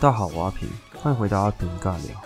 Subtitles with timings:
[0.00, 2.22] 大家好，我阿平，欢迎回到阿平尬聊。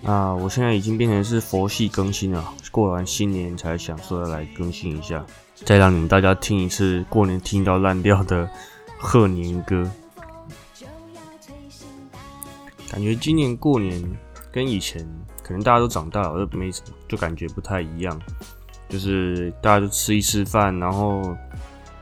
[0.00, 5.24] 那我现在已经变成是佛系更新了，过完新年才想说要来更新一下，
[5.64, 8.50] 再让你们大家听一次过年听到烂掉的
[8.98, 9.88] 贺年歌。
[12.90, 14.02] 感觉今年过年
[14.50, 15.06] 跟以前
[15.40, 16.68] 可能大家都长大了，就没
[17.06, 18.20] 就感觉不太一样，
[18.88, 21.36] 就是大家都吃一吃饭，然后。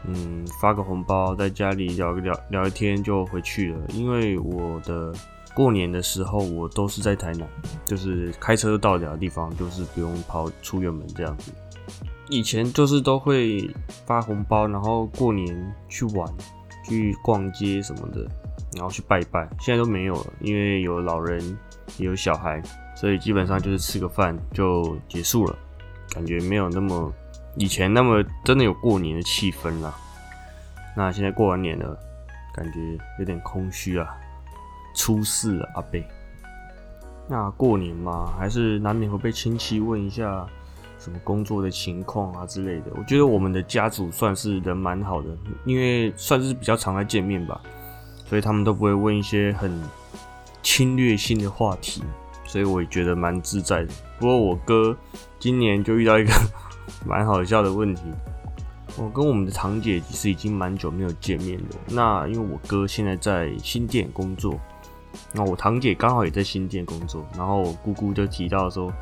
[0.07, 3.79] 嗯，发个红包，在家里聊一聊聊一天就回去了。
[3.93, 5.13] 因为我的
[5.55, 7.47] 过年的时候，我都是在台南，
[7.85, 11.53] 就是开车到得了地方，就是不用跑出远门这样子。
[12.31, 13.69] 以前就是都会
[14.07, 16.27] 发红包，然后过年去玩、
[16.89, 18.27] 去逛街什么的，
[18.75, 19.47] 然后去拜拜。
[19.61, 21.41] 现在都没有了，因为有老人
[21.99, 22.63] 也有小孩，
[22.97, 25.59] 所以基本上就是吃个饭就结束了，
[26.15, 27.13] 感觉没有那么。
[27.61, 29.95] 以前那么真的有过年的气氛啦，
[30.97, 31.95] 那现在过完年了，
[32.55, 34.09] 感觉有点空虚啊。
[34.95, 36.03] 初四了，阿贝。
[37.29, 40.47] 那过年嘛，还是难免会被亲戚问一下
[40.99, 42.87] 什么工作的情况啊之类的。
[42.97, 45.29] 我觉得我们的家族算是人蛮好的，
[45.67, 47.61] 因为算是比较常来见面吧，
[48.25, 49.71] 所以他们都不会问一些很
[50.63, 52.03] 侵略性的话题，
[52.47, 53.93] 所以我也觉得蛮自在的。
[54.19, 54.97] 不过我哥
[55.39, 56.33] 今年就遇到一个。
[57.07, 58.03] 蛮好笑的问题，
[58.97, 61.67] 我跟我们的堂姐其实已经蛮久没有见面了。
[61.89, 64.59] 那因为我哥现在在新店工作，
[65.33, 68.93] 那我堂姐刚好也在新店工作，然后我姑姑就提到说，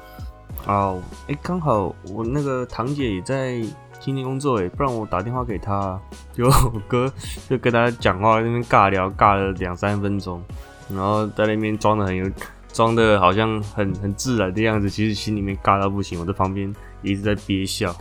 [0.67, 0.95] 啊，
[1.27, 3.61] 哎，刚好我那个堂姐也在
[4.01, 6.01] 新店工作，哎，不然我打电话给她。
[6.33, 7.13] 就我哥
[7.49, 10.43] 就跟他讲话，那边尬聊尬了两三分钟，
[10.89, 12.29] 然后在那边装的很有。
[12.71, 16.21] 装的好像很很自然的样子，其实心里面尬到不行。
[16.21, 17.95] 我在旁边一直在憋笑。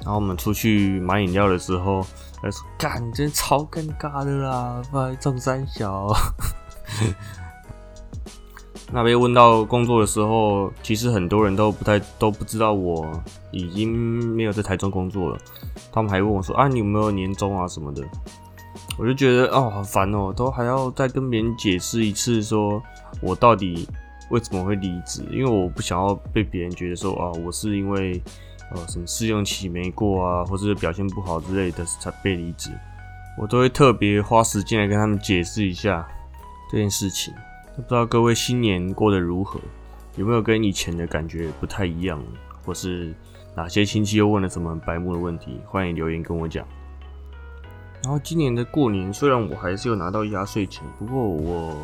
[0.00, 2.04] 然后我们出去买饮料的时候，
[2.40, 6.12] 他说：“干，真超尴尬的啦，不中三小。
[8.90, 13.06] ”那被问到工作的时候，其实很多人都不太都不知道我
[13.50, 13.92] 已经
[14.34, 15.38] 没有在台中工作了。
[15.92, 18.02] 他们还问我说：“啊，你有没有年终啊什么的？”
[18.96, 22.82] 我就觉得哦，好烦哦，都还要再跟别人解释一次，说
[23.20, 23.86] 我到底
[24.30, 25.24] 为什么会离职？
[25.30, 28.20] 因为我不想要被别人觉得说啊，我是因为
[28.72, 32.70] 呃什么试用期没过啊，或者表现不好之类的才被离职。
[33.38, 36.06] 我都会特别花时间来跟他们解释一下
[36.70, 37.32] 这件事情。
[37.76, 39.60] 不知道各位新年过得如何？
[40.16, 42.20] 有没有跟以前的感觉不太一样？
[42.64, 43.14] 或是
[43.54, 45.60] 哪些亲戚又问了什么白目的问题？
[45.64, 46.66] 欢迎留言跟我讲。
[48.02, 51.74] 然后今年的过年，虽然我还是有拿到压岁钱，不过我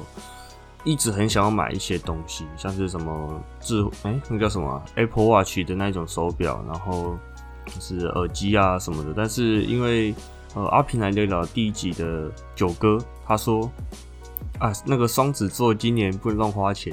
[0.85, 7.17] 一直很想要买一些东西，像是什么智哎那叫什么 Apple Watch 的那种手表，然后
[7.81, 9.13] 是耳机啊什么的。
[9.17, 10.15] 但是因为
[10.55, 13.71] 呃阿平来聊聊第一集的九哥，他说
[14.59, 16.93] 啊那个双子座今年不能乱花钱，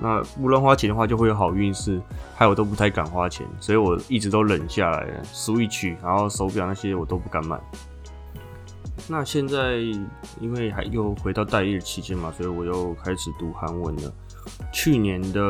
[0.00, 2.00] 那不乱花钱的话就会有好运势，
[2.36, 5.24] 害我都不太敢花钱，所以我一直都忍下来了。
[5.32, 7.58] Switch 然后手表那些我都不敢买。
[9.12, 9.78] 那现在
[10.40, 14.12] 因为还又回到待业期间嘛，所以我又开始读韩文了。
[14.72, 15.42] 去年的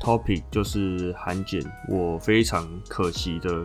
[0.00, 3.64] topic 就是韩检，我非常可惜的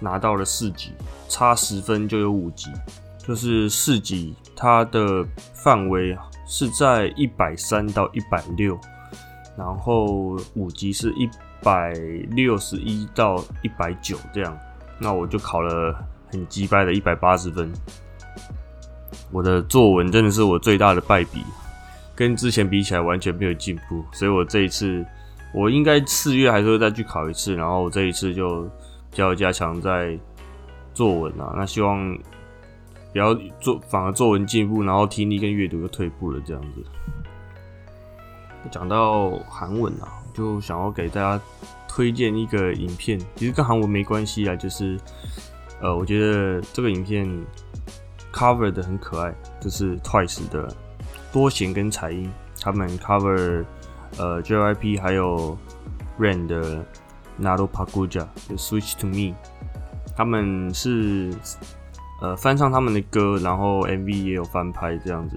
[0.00, 0.92] 拿到了四级，
[1.28, 2.70] 差十分就有五级。
[3.18, 5.22] 就是四级它的
[5.52, 6.16] 范围
[6.46, 8.80] 是在一百三到一百六，
[9.58, 11.28] 然后五级是一
[11.62, 11.92] 百
[12.30, 14.58] 六十一到一百九这样。
[14.98, 15.94] 那我就考了。
[16.30, 17.72] 很击败的一百八十分，
[19.32, 21.42] 我的作文真的是我最大的败笔，
[22.14, 25.04] 跟之前比起来完全没有进步，所以我这一次
[25.52, 28.62] 我应该四月还是会再去考一次，然后这一次就
[29.10, 30.16] 比较加强在
[30.94, 32.16] 作文啊，那希望
[33.12, 36.84] 不要作反而作文进步，然后听力跟阅读又退步了这样子。
[38.70, 41.42] 讲到韩文啊，就想要给大家
[41.88, 44.96] 推荐一个影片，其实跟韩文没关系啊，就是。
[45.80, 47.26] 呃，我觉得这个影片
[48.32, 50.68] cover 的很可爱，就是 Twice 的
[51.32, 53.64] 多贤跟彩音他们 cover
[54.18, 55.56] 呃 JYP 还有
[56.18, 56.84] Rain 的
[57.40, 59.34] Nado Paguja 就 Switch to Me，
[60.14, 61.32] 他们是
[62.20, 65.36] 呃翻唱他们的歌，然后 MV 也有翻拍这样子，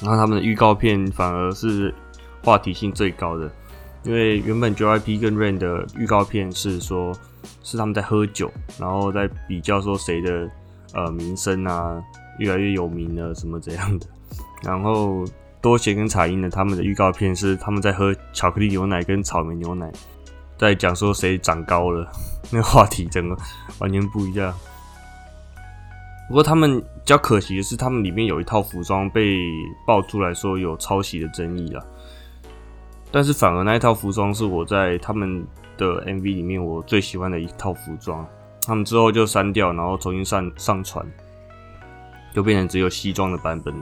[0.00, 1.94] 然后他们的预告片反而是
[2.42, 3.50] 话题性最高的，
[4.04, 7.12] 因为原本 JYP 跟 Rain 的预告片是说。
[7.62, 10.50] 是他们在喝酒，然后在比较说谁的
[10.94, 12.02] 呃名声啊
[12.38, 14.06] 越来越有名了什么怎样的。
[14.62, 15.24] 然后
[15.60, 19.90] 多贤跟彩英呢，他们的预告片是他们在喝巧克力牛奶跟草莓牛奶，
[20.58, 22.10] 在讲说谁长高了，
[22.50, 23.36] 那个话题整个
[23.78, 24.54] 完全不一样。
[26.28, 29.36] 不过他们比较可惜的是，他们里面有一套服装被
[29.86, 31.86] 爆出来说有抄袭的争议了。
[33.10, 35.44] 但是反而那一套服装是我在他们
[35.82, 38.26] 的 MV 里面我最喜欢的一套服装。
[38.64, 41.04] 他们之后就删掉，然后重新上上传，
[42.32, 43.74] 就变成只有西装的版本，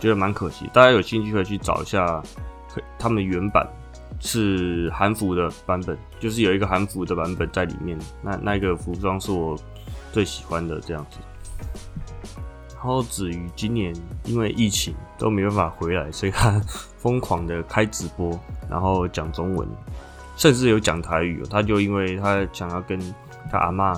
[0.00, 0.68] 觉得蛮可惜。
[0.72, 2.20] 大家有兴趣可以去找一下，
[2.98, 3.64] 他们原版
[4.18, 7.96] 是韩服的版本，就是有一个韩服的版本在里面。
[8.20, 9.56] 那那个服装是我
[10.12, 11.18] 最喜欢的这样子。
[12.74, 13.94] 然后至于今年
[14.24, 16.60] 因为疫情都没办法回来，所以他
[16.98, 18.38] 疯狂的开直播，
[18.68, 19.68] 然后讲中文，
[20.38, 21.42] 甚至有讲台语。
[21.50, 22.98] 他就因为他想要跟
[23.50, 23.92] 他阿妈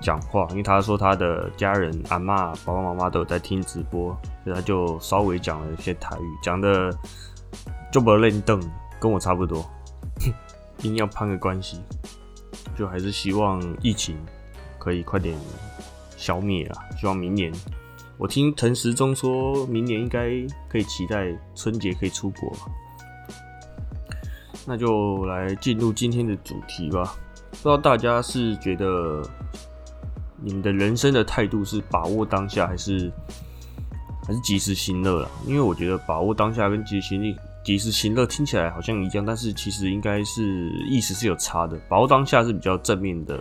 [0.00, 6.92] 讲话，因为他说他的家人阿妈、爸爸妈妈都有在听直播，所以他就稍微讲了一些台语，讲的
[7.92, 8.60] 就不认凳，
[8.98, 9.64] 跟我差不多，
[10.82, 11.80] 硬要攀个关系，
[12.76, 14.16] 就还是希望疫情
[14.78, 15.36] 可以快点
[16.16, 16.78] 消灭啊！
[16.98, 17.52] 希望明年。
[18.16, 20.28] 我听陈时中说明年应该
[20.68, 22.52] 可以期待春节可以出国，
[24.68, 27.16] 那就来进入今天的主题吧。
[27.50, 29.22] 不知道大家是觉得
[30.36, 33.10] 你们的人生的态度是把握当下，还是
[34.26, 35.30] 还是及时行乐了？
[35.46, 37.34] 因为我觉得把握当下跟及时行乐
[37.64, 41.80] 及时行乐听起来好像一样，但是其实应该是意思是有差的。
[41.88, 43.40] 把握当下是比较正面的。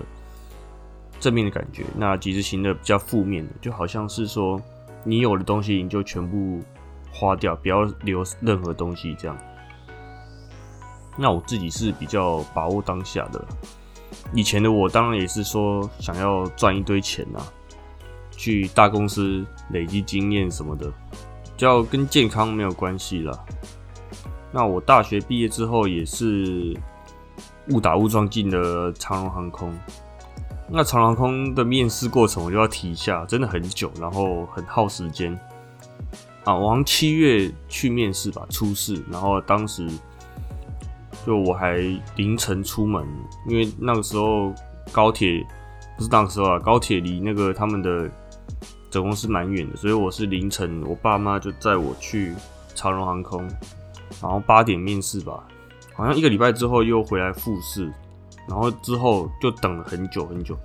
[1.19, 4.61] 正面的感觉，那及时行乐比较负面的，就好像是说
[5.03, 6.59] 你有的东西你就全部
[7.11, 9.35] 花掉，不要留任何东西这样。
[11.17, 13.43] 那我自己是比较把握当下的，
[14.33, 17.41] 以前的我当然也是说想要赚一堆钱啊，
[18.31, 20.91] 去大公司累积经验什么的，
[21.57, 23.45] 叫跟健康没有关系了。
[24.51, 26.75] 那我大学毕业之后也是
[27.69, 29.73] 误打误撞进了长荣航空。
[30.69, 35.33] 那长航空的面试过程我就要提一下，真的很久，然后很耗时间
[36.43, 36.53] 啊！
[36.53, 39.87] 我好像七月去面试吧，初试，然后当时
[41.27, 41.75] 就我还
[42.15, 43.05] 凌晨出门，
[43.45, 44.53] 因为那个时候
[44.93, 45.45] 高铁
[45.97, 48.09] 不是那个时候啊，高铁离那个他们的
[48.89, 52.33] 总公司蛮远的，所以我是凌晨，我爸妈就载我去
[52.73, 53.41] 长荣航空，
[54.21, 55.43] 然后八点面试吧，
[55.93, 57.91] 好像一个礼拜之后又回来复试。
[58.47, 60.57] 然后之后就等了很久很久，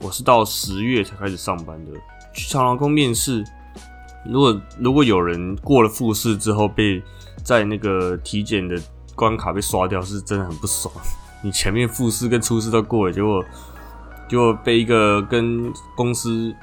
[0.00, 1.92] 我是到十月才开始上班的。
[2.32, 3.44] 去长航空面试，
[4.24, 7.02] 如果如果有人过了复试之后被
[7.44, 8.80] 在那个体检的
[9.16, 10.94] 关卡被刷掉，是真的很不爽。
[11.42, 13.44] 你前面复试跟初试都过了，结果
[14.28, 16.54] 就被一个跟公司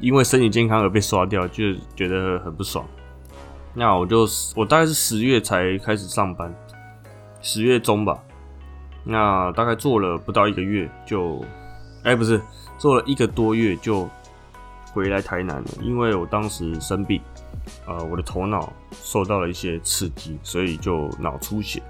[0.00, 2.84] 因为身体健康而被刷掉，就觉得很不爽。
[3.74, 6.54] 那我就我大概是十月才开始上班，
[7.40, 8.18] 十月中吧。
[9.04, 11.44] 那大概做了不到一个月就，
[12.04, 12.40] 哎，不是
[12.78, 14.08] 做了一个多月就
[14.92, 17.20] 回来台南了，因为我当时生病，
[17.86, 21.82] 呃，我的头脑受到了一些刺激，所以就脑出血。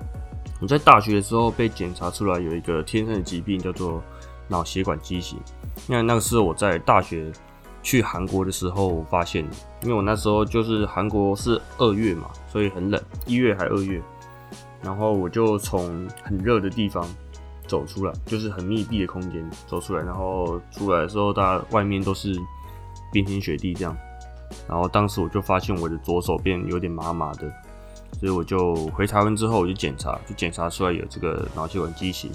[0.61, 4.03] 我在大学的时候被检查出来有一个天生的疾病，叫做
[4.49, 5.39] 脑血管畸形。
[5.87, 7.33] 那那个是我在大学
[7.83, 14.01] 去韩国的时候发现的，因为我那时候就是韩国是二月嘛，所以很冷，一月还二月。
[14.83, 17.05] 然后我就从很热的地方
[17.67, 20.03] 走出来，就是很密闭的空间走出来。
[20.05, 22.37] 然后出来的时候，大家外面都是
[23.13, 23.97] 冰天雪地这样。
[24.69, 27.51] 然后当时我就发现我的左手边有点麻麻的，
[28.21, 32.31] 所以我就回台湾之后我就检查，就检查出来有这个脑血管畸形。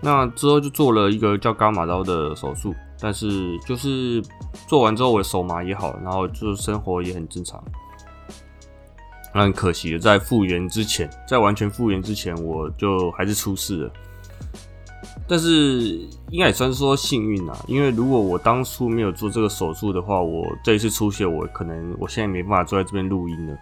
[0.00, 4.22] 那之后就做了一个叫伽马刀的手术，但是就是
[4.66, 7.62] 做完之后我的手麻也好，然后就生活也很正常。
[9.32, 13.92] 那很可惜的，在复原之前，在完全复原之前，我就还是出事了。
[15.30, 15.48] 但是
[16.30, 23.56] 应该也算是说幸运啊，因为如果我当初没有做这个手术的话，我这一次出血，我可能我现在没办法坐在这边录音了。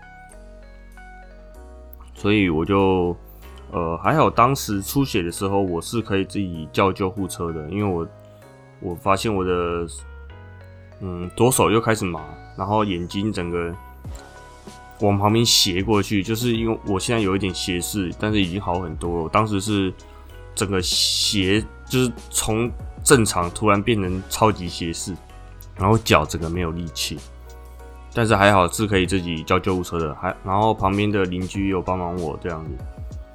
[2.14, 3.14] 所以我就
[3.70, 8.08] 呃还好，当时出血的时候，我是可以自己叫救护车的，因为我
[8.80, 9.86] 我发现我的
[11.02, 12.24] 嗯左手又开始麻，
[12.56, 13.74] 然后眼睛整个。
[15.00, 19.22] 往旁边斜过去，就是因为我现在有一点斜视，但是已经好很多了。
[19.22, 19.94] 我当时是
[20.58, 22.68] 整个斜，就是从
[23.04, 25.14] 正常突然变成超级斜视，
[25.76, 27.16] 然后脚整个没有力气，
[28.12, 30.12] 但是还好是可以自己叫救护车的。
[30.16, 32.70] 还然后旁边的邻居有帮忙我这样子。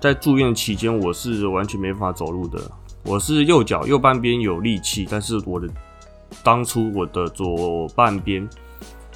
[0.01, 2.59] 在住院期间，我是完全没办法走路的。
[3.03, 5.69] 我是右脚右半边有力气，但是我的
[6.43, 8.45] 当初我的左半边。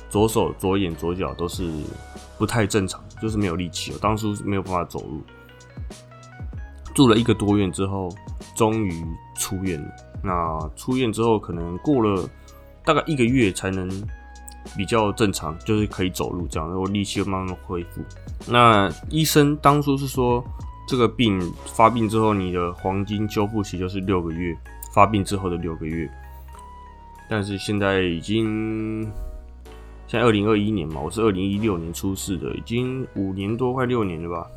[0.10, 1.70] 左手、左眼、左脚都是
[2.38, 3.92] 不太正常，就是没有力气。
[3.92, 5.22] 我当初没有办法走路，
[6.98, 8.10] 住了一个多月之后，
[8.56, 9.88] 终于出院了。
[10.24, 12.28] 那出院之后，可能过了
[12.84, 13.88] 大概一个月才能
[14.76, 18.02] 比较正常，就是可以走路这样，然后力气又慢慢恢复。
[18.48, 20.44] 那医生当初是说，
[20.88, 24.58] 这个病发病之后，你的黄金修复期就是六个月，
[24.92, 26.10] 发病之后的六个月。
[27.30, 29.04] 但是现在已经，
[30.08, 34.48] 现在二零二一年嘛，我是二零一六年出世的，已经五年多，快六年了吧。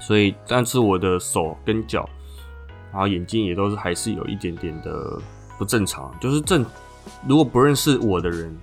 [0.00, 2.08] 所以，但是我的手跟脚，
[2.92, 5.20] 然后眼睛也都是还是有一点点的
[5.58, 6.64] 不正常，就是正。
[7.26, 8.54] 如果不认识我的人，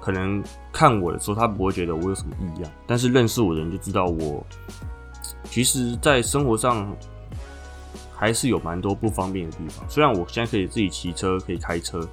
[0.00, 2.70] 可能看我的时候，他不会觉得我有什么异样。
[2.86, 4.44] 但是认识我的人就知道我，
[5.44, 6.94] 其实，在生活上
[8.14, 9.88] 还是有蛮多不方便的地方。
[9.88, 12.06] 虽然我现在可以自己骑车，可以开车。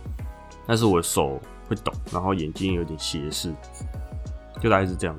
[0.65, 1.38] 但是我的手
[1.68, 3.53] 会抖，然后眼睛有点斜视，
[4.62, 5.13] 就大概是这样。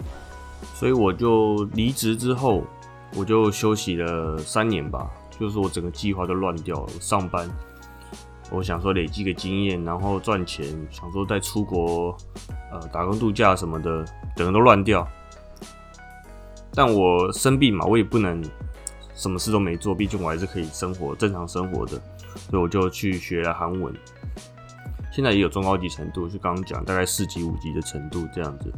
[0.75, 2.65] 所以我就离职之后，
[3.17, 6.89] 我就休息了三年吧，就是我整个计划都乱掉了。
[7.01, 7.49] 上班，
[8.51, 12.17] 我想说累积个经验，然后赚钱，想说再出国，
[12.73, 14.05] 呃，打工度假什么的，
[14.37, 15.07] 整个都乱掉。
[16.75, 18.43] 但我生病嘛，我也不能
[19.15, 21.93] 什么事都没做，毕竟我还是可以生活正常生活的，
[22.51, 23.95] 所以我就去学了韩文。
[25.13, 28.73] 现在也有中高级程度，就刚刚讲大概四级五级的程度这样子。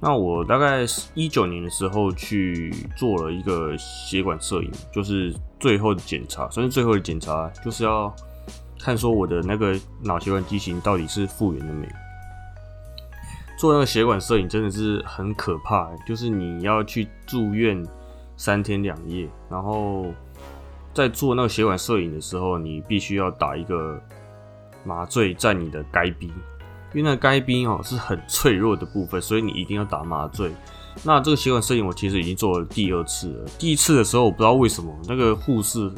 [0.00, 8.14] 那我大概一九年的时候去做了一个血管摄影，就是最后的检查，算是最后的检查，就是要
[8.78, 11.86] 看说我的那个脑血管畸形到底是复原了没。
[13.58, 17.86] 做那个血管摄影真的是很可怕，就是你要去住院
[18.36, 20.06] 三天两夜，然后
[20.94, 24.00] 在做那个血管摄影的时候，你必须要打一个。
[24.82, 26.32] 麻醉在你的该逼，
[26.92, 30.50] 因为那该逼哦是很脆弱的部分，所以你一定要打麻醉。
[31.04, 33.48] 那这个血管摄影我其实已经做了第二次了。
[33.58, 35.90] 第一次的时候我不知道为什么那个护士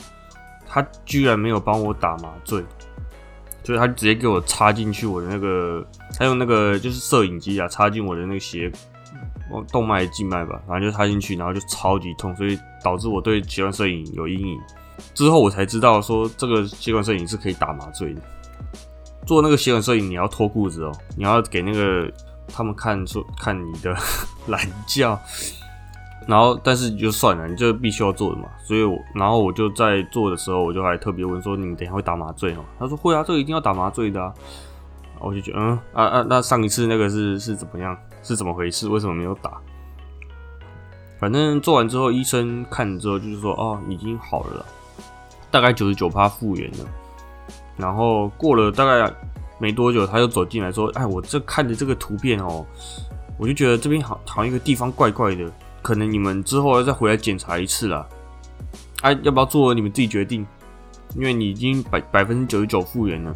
[0.67, 2.63] 他居然没有帮我打麻醉，
[3.65, 5.85] 所以他直接给我插进去我的那个，
[6.19, 8.71] 他用那个就是摄影机啊插进我的那个血
[9.71, 14.61] 动脉静脉吧，反正就插进去，然后就超级痛，所以导致我对血管摄影有阴影。
[15.15, 18.21] 之后我才知道说这个血管摄影是可以打麻醉的。
[19.27, 22.11] 做那个血管摄影，你要脱裤子哦，你要给那个
[22.49, 23.95] 他们看说看你的
[24.49, 25.19] 懒觉，
[26.27, 28.49] 然后但是就算了，你就必须要做的嘛。
[28.65, 34.33] 所以，我然后我就在做的时候，我就还特别问说：“你等下会打麻醉哦？”他说：“会啊，这个一定要打麻醉的啊。”
[35.21, 37.97] 我就觉得，嗯啊啊，那上一次那个是是怎么样？
[38.25, 38.89] 是怎么回事？
[38.89, 39.53] 为什么没有打？
[41.21, 44.67] 反正做完之后，医生看之后就是说：“哦，已经好了，
[45.51, 46.79] 大概九十九趴复原了。”
[47.77, 49.13] 然后过了大概
[49.59, 52.67] 没多久，他又走进来说：“哎，我这看着这个图片哦，
[53.39, 55.51] 我就觉得这边好好像一个地方怪怪的，
[55.81, 58.07] 可能你们之后要再回来检查一次啦。
[59.03, 59.73] 哎，要不要做？
[59.73, 60.47] 你们自己决定，
[61.17, 63.35] 因为你已经百百分之九十九复原了，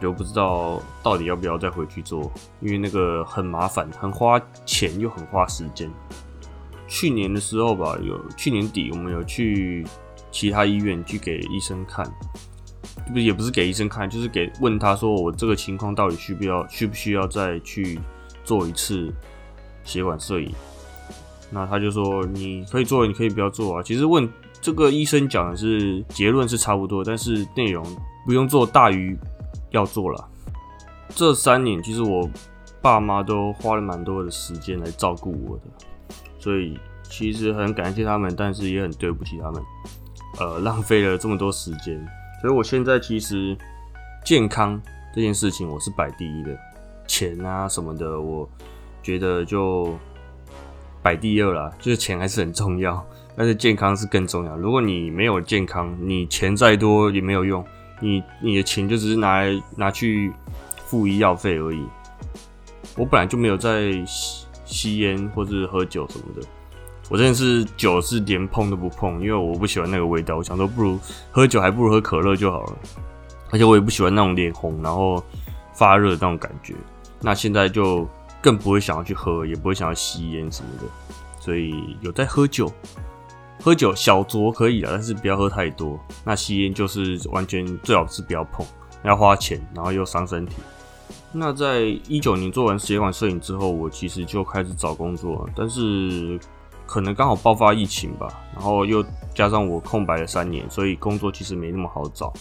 [0.00, 5.90] 就不知道到底要不要再回去做，因为那个很麻烦，很花钱又很花时间。
[6.86, 9.86] 去年的时候吧，有去年底我们有去
[10.30, 12.08] 其他医院去给医生看。”
[13.12, 18.00] 不也不是给医生看，就是给问他说我这个情况到底需不要需不需要再去
[18.44, 19.12] 做一次
[19.84, 20.52] 血管摄影？
[21.50, 23.82] 那他就说你可以做，你可以不要做啊。
[23.82, 24.28] 其实问
[24.60, 27.84] 这个医生讲的是结论是差不多，但是内容
[28.24, 29.16] 不用做大于
[29.70, 30.28] 要做了。
[31.10, 32.28] 这三年其实我
[32.80, 35.64] 爸妈都花了蛮多的时间来照顾我的，
[36.38, 39.62] 所以其实很感谢他们，但是也很对不起他们，
[40.40, 42.04] 呃，浪费了这么多时间。
[42.44, 43.56] 所以，我现在其实
[44.22, 44.78] 健康
[45.14, 46.54] 这件事情我是摆第一的，
[47.06, 48.46] 钱啊什么的，我
[49.02, 49.96] 觉得就
[51.02, 51.72] 摆第二了。
[51.78, 53.02] 就是钱还是很重要，
[53.34, 54.54] 但是健康是更重要。
[54.58, 57.64] 如果你没有健康，你钱再多也没有用，
[57.98, 60.30] 你你的钱就只是拿来拿去
[60.84, 61.82] 付医药费而已。
[62.94, 66.46] 我本来就没有在吸吸烟或者喝酒什么的。
[67.10, 70.38] 我真的是酒是连碰都不碰，因为我不喜欢那个味道。
[70.38, 70.98] 我想说，不如
[71.30, 72.78] 喝酒还不如喝可乐就好了。
[73.50, 75.22] 而且我也不喜欢那种脸红然后
[75.74, 76.74] 发热的那种感觉。
[77.20, 78.08] 那现在就
[78.40, 81.14] 更不会想要去喝，也不会想要吸烟什么的。
[81.38, 82.72] 所以有在喝酒，
[83.62, 86.00] 喝酒小酌可以了，但是不要喝太多。
[86.24, 88.66] 那吸烟就是完全最好是不要碰，
[89.04, 90.56] 要花钱，然后又伤身体。
[91.32, 96.40] 那在一九年做完血管摄影之后，我其实就开始找工作，但是。
[96.86, 102.32] 可能刚好爆发疫情吧，然后又加上我空白了三年，所以工作其实没那么好找。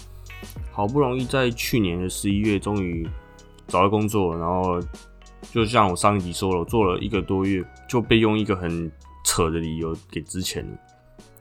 [0.72, 3.08] 好不容易在去年的十一月终于
[3.68, 4.80] 找到工作，然后
[5.52, 8.92] 就像我上一集说了，做了一个多月就被用一个很
[9.26, 10.78] 扯的理由给之前了。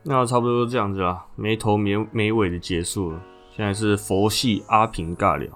[0.04, 3.21] 那差不多这样子啦，没头没没尾的结束了。
[3.56, 5.50] 现在是佛系阿平尬聊。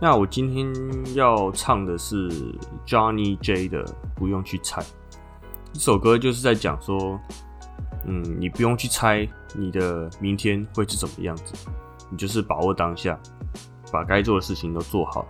[0.00, 0.72] 那我今天
[1.14, 2.30] 要唱的是
[2.86, 4.82] Johnny J 的《不用去猜》
[5.72, 7.18] 这首歌，就是在讲说，
[8.06, 11.54] 嗯，你不用去猜你的明天会是怎么样子，
[12.10, 13.18] 你就是把握当下，
[13.90, 15.26] 把该做的事情都做好。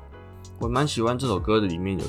[0.59, 2.05] 我蛮喜欢这首歌的，里面有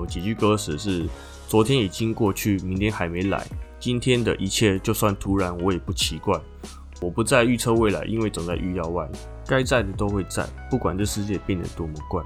[0.00, 1.08] 有几句歌词是：
[1.48, 3.46] 昨天已经过去，明天还没来，
[3.80, 6.38] 今天的一切就算突然，我也不奇怪。
[7.00, 9.08] 我不再预测未来，因为总在预料外。
[9.46, 12.22] 该在的都会在，不管这世界变得多么怪。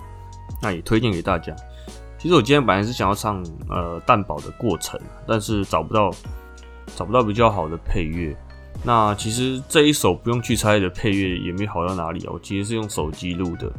[0.63, 1.55] 那也推荐给大家。
[2.19, 6.11] 其实我今天本来是想要唱呃蛋堡的过程，但是找不到
[6.97, 8.37] 找不到比较好的配乐。
[8.83, 12.31] 那其实这一首不用去猜的配乐也没好到哪里啊。
[12.33, 13.71] 我其实是用手机录的，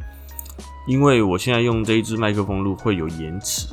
[0.88, 3.67] 因为我现在用这一支麦克风录会有延迟，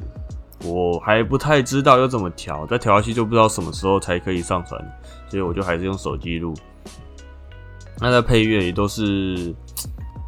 [0.64, 4.80] 我还不太知道要怎么调，再调下去就不知道什么时候才可以上传，
[5.28, 6.54] 所以我就还是用手机录。
[7.98, 9.54] 那在配乐也都是，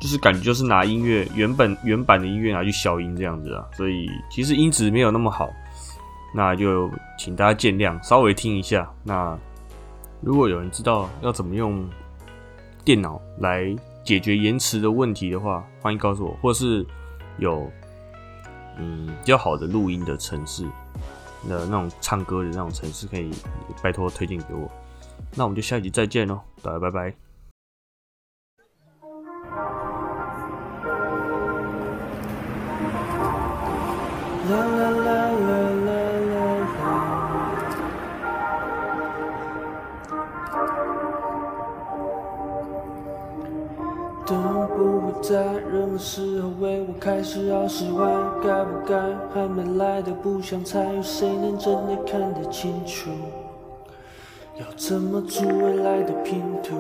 [0.01, 5.51] 就是感觉就是拿音乐原本原版的音乐拿去消音这样子啊，所以其实音质没有那么好，
[6.35, 8.89] 那就请大家见谅，稍微听一下。
[9.03, 9.37] 那
[10.21, 11.85] 如果有人知道要怎么用
[12.85, 13.75] 电脑来
[14.05, 16.87] 解决延迟的问题的话，欢迎告诉我，或是
[17.39, 17.71] 有
[18.79, 20.65] 嗯比较好的录音的城市
[21.49, 23.31] 的那种唱歌的那种城市，可以
[23.83, 24.71] 拜托推荐给我。
[25.35, 27.28] 那我们就下一集再见喽，大家拜拜。
[47.09, 48.95] 开始绕十弯，该不该
[49.33, 53.09] 还没来的不想猜，有谁能真的看得清楚？
[54.61, 56.77] 要怎么组未来的拼图？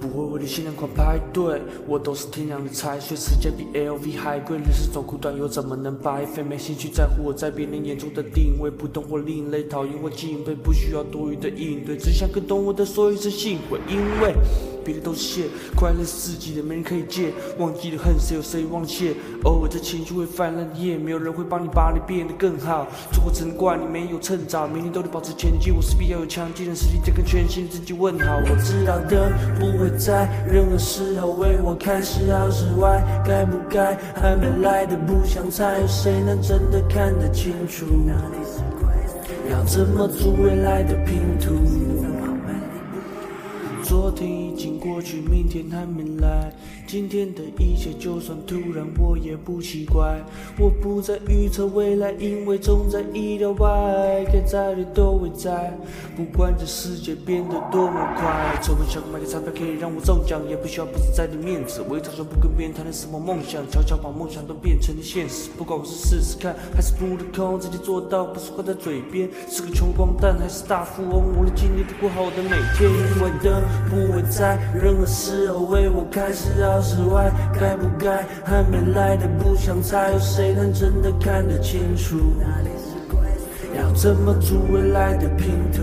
[0.00, 2.98] 不会为了限量款排队，我都是天量的菜。
[2.98, 6.42] 学时间比 LV 还贵，人生总苦短又怎么能白费？
[6.42, 14.34] 没兴趣在乎我在别人眼中的定位，不懂或另类，讨厌或敬佩，不需要多余的应对，只想更懂我的说一声幸会，因为。
[14.88, 15.44] 别的都是谢，
[15.76, 17.30] 快乐是自己的，没人可以借。
[17.58, 19.12] 忘记了恨谁，有谁忘谢？
[19.44, 22.86] 偶尔这情绪会泛滥夜，没有人会帮你把你变得更好。
[23.12, 25.74] 错过只能怪你没有趁早，明天都得保持前进。
[25.74, 28.38] 我势必要有强劲的实力，再跟全新的自己问好。
[28.38, 37.84] 我知道的不会在任何时候为我开始绕室外，该不该还没来的不想猜，有谁能真的看得清楚？
[39.50, 41.54] 要怎么组未来的拼图？
[44.08, 46.50] 昨天已经过去，明天还没来。
[46.86, 50.18] 今天的一切就算突然，我也不奇怪。
[50.58, 54.24] 我不再预测未来，因为总在意料外。
[54.32, 55.78] 该在的都会在，
[56.16, 58.58] 不管这世界变得多么快。
[58.62, 61.84] 抽个奖买个彩票可以让我中奖，也不需要不自在的面子。
[61.86, 65.50] 我也常常不跟别人谈论什么梦想，悄悄把梦想都变成了现实。
[65.58, 69.28] 不管我是试试看，还是不得空，自己做到不是挂在嘴边。
[69.50, 72.88] 是个穷光蛋还是大富翁，我能尽力过好我的每天。
[72.88, 73.62] 因为的
[73.98, 76.78] 不会在任何时候为我开始要。
[76.80, 82.16] 室外该不该还没来的不想猜，有谁能真的看得清楚？
[83.76, 85.82] 要怎么组未来的拼图？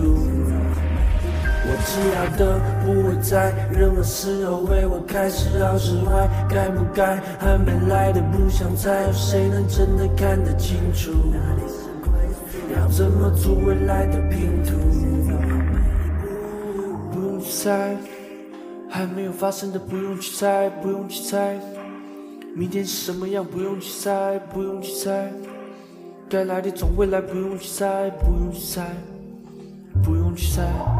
[1.67, 11.12] 我知道的不会在任何时候为我开始绕室外，该不该还没来的不想猜，有谁能真的看得清楚？
[12.75, 15.54] 要怎么组未来的拼图？
[17.45, 17.95] 去猜。
[18.89, 21.60] 还没有发生的不用去猜，不用去猜。
[22.55, 25.31] 明天是什么样不用去猜，不用去猜。
[26.29, 28.88] 该来的总会来，不用去猜，不用去猜，
[30.03, 30.94] 不用去猜。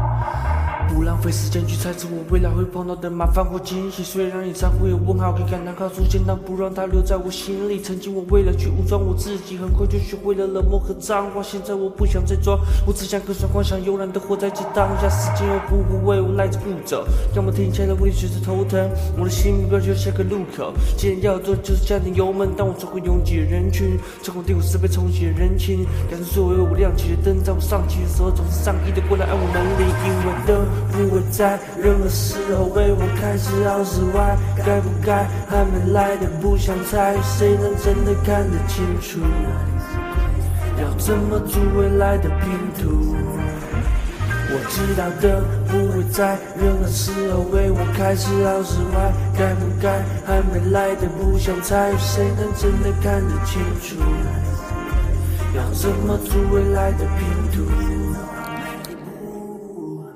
[0.96, 7.78] 不浪费时间去猜测我未来会碰到的麻烦或惊喜，虽然演唱会有问号，可以感叹号出现，但不让它留在我心里。
[7.78, 11.42] 曾经我为了去武装我自己，很快就学会了冷漠和脏话。
[11.42, 15.06] 现在我不想再装，我只想跟上幻想，悠然的活在这当下。
[15.10, 18.88] 时间又不会为我赖着不走，要么停下来为你随时头疼。
[19.18, 22.48] 我的新目标就是下个路口，既然要做就是加点油门。
[22.56, 30.85] 当我穿过拥挤的人群，穿过第五次被冲洗的人群，两只所为我亮起的灯，在我上气的时候总是上亿的过来按我门铃，因为灯。
[30.92, 39.20] 不会在任何时候为我开始绕室外，该不该还没来的不想猜，谁能真的看得清楚？
[40.80, 43.16] 要怎么组未来的拼图？
[44.48, 53.96] 我知道的不会在任何时候为我开始绕室外，该不该还没来的不想猜，谁能真的看得清楚？
[55.54, 57.95] 要怎么组未来的拼图？